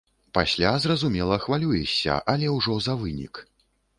[0.35, 3.45] Пасля, зразумела, хвалюешся, але ўжо за вынік.